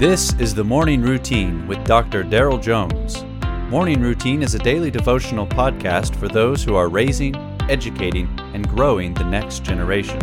This 0.00 0.32
is 0.40 0.54
the 0.54 0.64
Morning 0.64 1.02
Routine 1.02 1.66
with 1.66 1.84
Dr. 1.84 2.24
Daryl 2.24 2.58
Jones. 2.58 3.22
Morning 3.70 4.00
Routine 4.00 4.42
is 4.42 4.54
a 4.54 4.58
daily 4.58 4.90
devotional 4.90 5.46
podcast 5.46 6.16
for 6.16 6.26
those 6.26 6.64
who 6.64 6.74
are 6.74 6.88
raising, 6.88 7.36
educating, 7.68 8.26
and 8.54 8.66
growing 8.66 9.12
the 9.12 9.24
next 9.24 9.62
generation. 9.62 10.18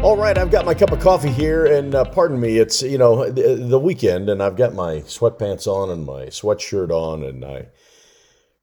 All 0.00 0.16
right, 0.16 0.38
I've 0.38 0.52
got 0.52 0.64
my 0.64 0.74
cup 0.74 0.92
of 0.92 1.00
coffee 1.00 1.32
here, 1.32 1.66
and 1.66 1.92
uh, 1.92 2.04
pardon 2.04 2.38
me, 2.38 2.58
it's 2.58 2.82
you 2.82 2.98
know 2.98 3.28
the, 3.28 3.56
the 3.56 3.80
weekend, 3.80 4.28
and 4.28 4.40
I've 4.40 4.54
got 4.54 4.72
my 4.72 4.98
sweatpants 4.98 5.66
on 5.66 5.90
and 5.90 6.06
my 6.06 6.26
sweatshirt 6.26 6.90
on, 6.90 7.24
and 7.24 7.44
I 7.44 7.66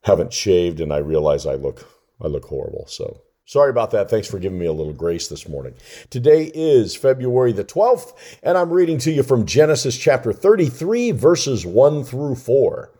haven't 0.03 0.31
shaved, 0.31 0.79
and 0.79 0.93
I 0.93 0.99
realize 0.99 1.45
I 1.45 1.55
look 1.55 1.85
I 2.21 2.27
look 2.27 2.45
horrible. 2.45 2.85
So 2.87 3.19
Sorry 3.49 3.71
about 3.71 3.89
that. 3.89 4.11
Thanks 4.11 4.27
for 4.27 4.37
giving 4.37 4.59
me 4.59 4.67
a 4.67 4.71
little 4.71 4.93
grace 4.93 5.27
this 5.27 5.49
morning. 5.49 5.73
Today 6.11 6.51
is 6.53 6.95
February 6.95 7.51
the 7.51 7.63
12th, 7.63 8.13
and 8.43 8.55
I'm 8.55 8.69
reading 8.69 8.99
to 8.99 9.11
you 9.11 9.23
from 9.23 9.47
Genesis 9.47 9.97
chapter 9.97 10.31
33, 10.31 11.09
verses 11.13 11.65
1 11.65 12.03
through 12.03 12.35
4. 12.35 12.91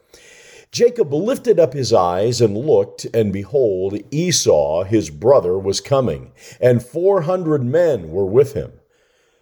Jacob 0.71 1.13
lifted 1.13 1.59
up 1.59 1.73
his 1.73 1.93
eyes 1.93 2.41
and 2.41 2.57
looked, 2.57 3.05
and 3.13 3.31
behold, 3.31 3.99
Esau, 4.09 4.85
his 4.85 5.11
brother, 5.11 5.59
was 5.59 5.79
coming, 5.81 6.31
and 6.59 6.81
400 6.81 7.63
men 7.63 8.09
were 8.09 8.25
with 8.25 8.53
him. 8.53 8.71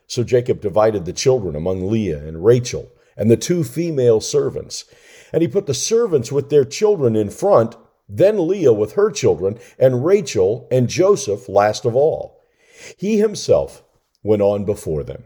So 0.08 0.26
Jacob 0.26 0.60
divided 0.60 1.06
the 1.06 1.14
children 1.14 1.56
among 1.56 1.90
Leah 1.90 2.22
and 2.28 2.44
Rachel 2.44 2.92
and 3.16 3.32
the 3.32 3.38
two 3.38 3.64
female 3.64 4.20
servants. 4.20 4.84
And 5.32 5.42
he 5.42 5.48
put 5.48 5.68
the 5.68 5.74
servants 5.74 6.34
with 6.34 6.50
their 6.50 6.66
children 6.66 7.16
in 7.16 7.30
front 7.30 7.78
then 8.10 8.48
Leah 8.48 8.74
with 8.74 8.94
her 8.94 9.12
children, 9.12 9.60
and 9.78 10.06
Rachel 10.06 10.68
and 10.72 10.88
Joseph 10.88 11.50
last 11.50 11.86
of 11.86 11.96
all. 11.96 12.42
He 12.96 13.18
himself 13.18 13.84
went 14.24 14.42
on 14.42 14.66
before 14.66 15.04
them, 15.04 15.24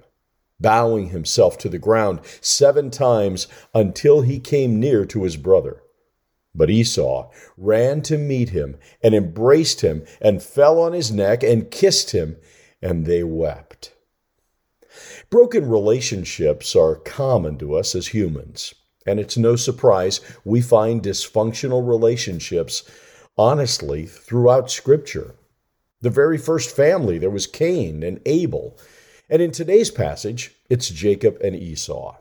bowing 0.60 1.10
himself 1.10 1.58
to 1.60 1.70
the 1.70 1.80
ground 1.80 2.20
seven 2.40 2.90
times 2.90 3.48
until 3.74 4.22
he 4.22 4.40
came 4.40 4.80
near 4.80 5.06
to 5.06 5.24
his 5.24 5.38
brother. 5.38 5.82
But 6.54 6.70
Esau 6.70 7.30
ran 7.58 8.02
to 8.04 8.18
meet 8.18 8.50
him 8.50 8.78
and 9.02 9.16
embraced 9.16 9.82
him 9.82 10.06
and 10.20 10.44
fell 10.44 10.80
on 10.80 10.94
his 10.94 11.12
neck 11.12 11.44
and 11.44 11.72
kissed 11.72 12.12
him, 12.12 12.38
and 12.82 13.06
they 13.06 13.24
wept. 13.24 13.94
Broken 15.30 15.70
relationships 15.70 16.76
are 16.76 16.96
common 16.96 17.58
to 17.60 17.76
us 17.76 17.96
as 17.96 18.08
humans. 18.08 18.74
And 19.06 19.20
it's 19.20 19.38
no 19.38 19.56
surprise 19.56 20.22
we 20.46 20.62
find 20.62 21.02
dysfunctional 21.02 21.88
relationships, 21.88 22.84
honestly, 23.38 24.06
throughout 24.06 24.70
Scripture. 24.70 25.36
The 26.02 26.10
very 26.10 26.38
first 26.38 26.76
family, 26.76 27.18
there 27.18 27.30
was 27.30 27.48
Cain 27.48 28.04
and 28.04 28.20
Abel. 28.26 28.78
And 29.30 29.42
in 29.42 29.52
today's 29.52 29.92
passage, 29.92 30.56
it's 30.70 30.90
Jacob 30.90 31.38
and 31.44 31.56
Esau. 31.56 32.18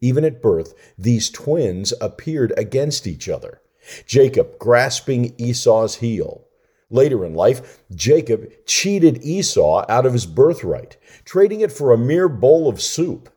Even 0.00 0.24
at 0.24 0.42
birth, 0.42 0.74
these 0.98 1.30
twins 1.30 1.92
appeared 2.00 2.52
against 2.56 3.06
each 3.06 3.28
other. 3.28 3.60
Jacob 4.06 4.58
grasping 4.58 5.34
Esau's 5.38 5.96
heel. 5.96 6.46
Later 6.90 7.24
in 7.24 7.34
life, 7.34 7.80
Jacob 7.94 8.50
cheated 8.66 9.22
Esau 9.22 9.84
out 9.88 10.06
of 10.06 10.12
his 10.12 10.26
birthright, 10.26 10.96
trading 11.24 11.60
it 11.60 11.70
for 11.70 11.92
a 11.92 11.98
mere 11.98 12.28
bowl 12.28 12.68
of 12.68 12.82
soup. 12.82 13.28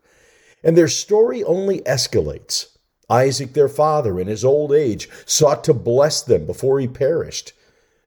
And 0.64 0.76
their 0.76 0.88
story 0.88 1.44
only 1.44 1.82
escalates 1.82 2.73
Isaac, 3.14 3.54
their 3.54 3.70
father, 3.70 4.20
in 4.20 4.28
his 4.28 4.44
old 4.44 4.74
age, 4.74 5.08
sought 5.26 5.64
to 5.66 5.74
bless 5.74 6.22
them 6.22 6.48
before 6.48 6.80
he 6.80 6.88
perished. 6.88 7.54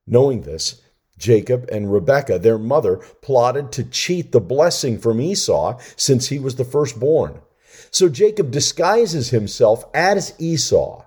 Knowing 0.04 0.42
this, 0.42 0.82
Jacob 1.16 1.68
and 1.70 1.92
Rebekah, 1.92 2.40
their 2.40 2.58
mother, 2.58 2.96
plotted 3.22 3.70
to 3.72 3.84
cheat 3.84 4.32
the 4.32 4.40
blessing 4.40 4.98
from 4.98 5.20
Esau 5.20 5.78
since 5.94 6.28
he 6.28 6.38
was 6.40 6.56
the 6.56 6.64
firstborn. 6.64 7.40
So 7.90 8.08
Jacob 8.08 8.50
disguises 8.50 9.30
himself 9.30 9.84
as 9.94 10.34
Esau, 10.38 11.04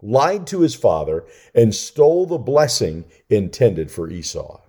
lied 0.00 0.46
to 0.46 0.60
his 0.60 0.74
father, 0.74 1.24
and 1.54 1.74
stole 1.74 2.24
the 2.24 2.38
blessing 2.38 3.04
intended 3.28 3.90
for 3.90 4.10
Esau. 4.10 4.60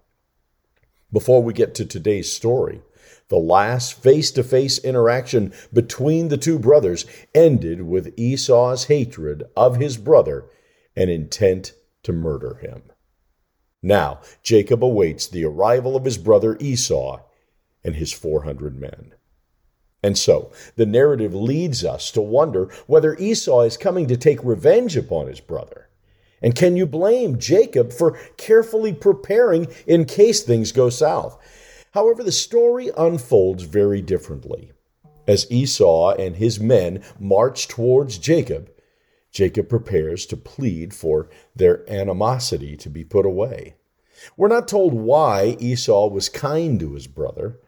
Before 1.12 1.42
we 1.42 1.54
get 1.54 1.74
to 1.76 1.86
today's 1.86 2.32
story, 2.32 2.82
the 3.30 3.38
last 3.38 3.94
face 4.02 4.32
to 4.32 4.44
face 4.44 4.78
interaction 4.80 5.54
between 5.72 6.28
the 6.28 6.38
two 6.38 6.60
brothers 6.60 7.06
ended 7.34 7.82
with 7.82 8.18
Esau's 8.18 8.86
hatred 8.86 9.44
of 9.56 9.78
his 9.78 9.98
brother 9.98 10.46
and 10.96 11.10
intent 11.10 11.74
to 12.04 12.12
murder 12.12 12.56
him. 12.56 12.84
Now 13.82 14.22
Jacob 14.42 14.84
awaits 14.84 15.28
the 15.28 15.46
arrival 15.46 15.96
of 15.96 16.06
his 16.06 16.18
brother 16.18 16.58
Esau 16.60 17.20
and 17.84 17.96
his 17.96 18.14
400 18.14 18.80
men. 18.80 19.14
And 20.02 20.18
so 20.18 20.52
the 20.76 20.86
narrative 20.86 21.34
leads 21.34 21.86
us 21.86 22.12
to 22.12 22.22
wonder 22.22 22.70
whether 22.88 23.16
Esau 23.16 23.62
is 23.62 23.78
coming 23.78 24.08
to 24.08 24.18
take 24.18 24.44
revenge 24.44 24.98
upon 24.98 25.28
his 25.28 25.40
brother. 25.40 25.90
And 26.42 26.54
can 26.56 26.76
you 26.76 26.86
blame 26.86 27.40
Jacob 27.40 27.94
for 27.94 28.20
carefully 28.36 28.92
preparing 28.92 29.68
in 29.88 30.04
case 30.04 30.42
things 30.42 30.74
go 30.74 30.90
south? 30.90 31.40
However, 31.94 32.24
the 32.24 32.32
story 32.32 32.90
unfolds 32.98 33.64
very 33.64 34.02
differently. 34.02 34.72
As 35.28 35.50
Esau 35.52 36.16
and 36.16 36.36
his 36.36 36.60
men 36.60 37.04
march 37.20 37.68
towards 37.68 38.18
Jacob, 38.18 38.72
Jacob 39.32 39.70
prepares 39.70 40.26
to 40.28 40.38
plead 40.38 40.94
for 40.94 41.30
their 41.56 41.90
animosity 41.90 42.76
to 42.78 42.90
be 42.90 43.04
put 43.04 43.26
away. 43.26 43.76
We're 44.36 44.48
not 44.48 44.68
told 44.68 44.94
why 44.94 45.56
Esau 45.60 46.08
was 46.08 46.30
kind 46.30 46.80
to 46.80 46.94
his 46.94 47.08
brother, 47.08 47.60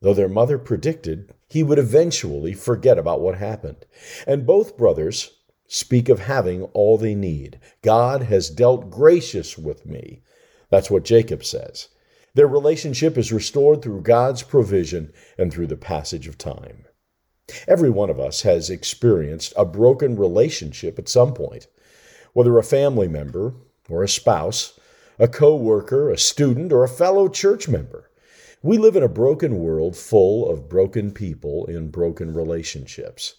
though 0.00 0.14
their 0.14 0.28
mother 0.28 0.58
predicted 0.58 1.32
he 1.48 1.62
would 1.62 1.78
eventually 1.78 2.54
forget 2.54 2.98
about 2.98 3.20
what 3.20 3.36
happened. 3.36 3.86
And 4.26 4.46
both 4.46 4.76
brothers 4.76 5.30
speak 5.66 6.08
of 6.08 6.20
having 6.20 6.64
all 6.74 6.98
they 6.98 7.14
need. 7.14 7.60
God 7.82 8.24
has 8.24 8.50
dealt 8.50 8.90
gracious 8.90 9.56
with 9.56 9.86
me. 9.86 10.22
That's 10.70 10.90
what 10.90 11.04
Jacob 11.04 11.44
says. 11.44 11.88
Their 12.34 12.48
relationship 12.48 13.16
is 13.16 13.32
restored 13.32 13.80
through 13.80 14.02
God's 14.02 14.42
provision 14.42 15.12
and 15.38 15.52
through 15.52 15.68
the 15.68 15.76
passage 15.76 16.26
of 16.26 16.36
time. 16.36 16.84
Every 17.68 17.90
one 17.90 18.10
of 18.10 18.18
us 18.18 18.42
has 18.42 18.70
experienced 18.70 19.52
a 19.56 19.64
broken 19.64 20.16
relationship 20.16 20.98
at 20.98 21.08
some 21.08 21.32
point, 21.34 21.68
whether 22.32 22.58
a 22.58 22.64
family 22.64 23.06
member 23.06 23.54
or 23.88 24.02
a 24.02 24.08
spouse, 24.08 24.78
a 25.18 25.28
co-worker, 25.28 26.10
a 26.10 26.18
student, 26.18 26.72
or 26.72 26.82
a 26.82 26.88
fellow 26.88 27.28
church 27.28 27.68
member. 27.68 28.10
We 28.62 28.78
live 28.78 28.96
in 28.96 29.02
a 29.02 29.08
broken 29.08 29.58
world 29.58 29.96
full 29.96 30.50
of 30.50 30.68
broken 30.68 31.12
people 31.12 31.66
in 31.66 31.90
broken 31.90 32.32
relationships. 32.32 33.34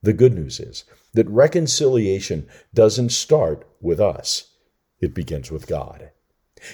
The 0.00 0.12
good 0.12 0.32
news 0.32 0.60
is 0.60 0.84
that 1.12 1.28
reconciliation 1.28 2.48
doesn't 2.72 3.10
start 3.10 3.66
with 3.80 4.00
us. 4.00 4.52
It 5.00 5.14
begins 5.14 5.50
with 5.50 5.66
God. 5.66 6.10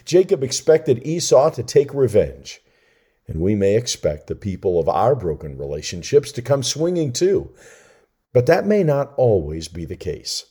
Jacob 0.05 0.43
expected 0.43 1.07
Esau 1.07 1.51
to 1.51 1.63
take 1.63 1.95
revenge, 1.95 2.61
and 3.27 3.41
we 3.41 3.55
may 3.55 3.77
expect 3.77 4.27
the 4.27 4.35
people 4.35 4.79
of 4.79 4.89
our 4.89 5.15
broken 5.15 5.57
relationships 5.57 6.33
to 6.33 6.43
come 6.43 6.63
swinging 6.63 7.13
too. 7.13 7.51
But 8.33 8.47
that 8.47 8.67
may 8.67 8.85
not 8.85 9.13
always 9.17 9.69
be 9.69 9.85
the 9.85 9.97
case. 9.97 10.47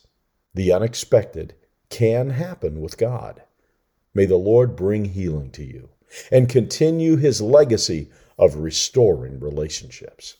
The 0.54 0.72
unexpected 0.72 1.54
can 1.88 2.30
happen 2.30 2.80
with 2.80 2.98
God. 2.98 3.42
May 4.14 4.26
the 4.26 4.36
Lord 4.36 4.76
bring 4.76 5.06
healing 5.06 5.50
to 5.52 5.64
you 5.64 5.90
and 6.30 6.48
continue 6.48 7.16
his 7.16 7.40
legacy 7.40 8.10
of 8.38 8.56
restoring 8.56 9.38
relationships. 9.38 10.36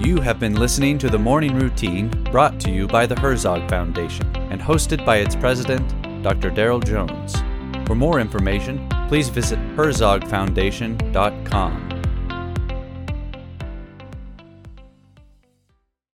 You 0.00 0.20
have 0.20 0.38
been 0.38 0.54
listening 0.54 0.96
to 0.98 1.10
the 1.10 1.18
Morning 1.18 1.58
Routine 1.58 2.08
brought 2.30 2.60
to 2.60 2.70
you 2.70 2.86
by 2.86 3.04
the 3.06 3.18
Herzog 3.18 3.68
Foundation 3.68 4.37
and 4.50 4.60
hosted 4.60 5.04
by 5.04 5.18
its 5.18 5.36
president, 5.36 5.86
Dr. 6.22 6.50
Daryl 6.50 6.84
Jones. 6.84 7.36
For 7.86 7.94
more 7.94 8.18
information, 8.20 8.88
please 9.08 9.28
visit 9.28 9.58
herzogfoundation.com. 9.76 11.87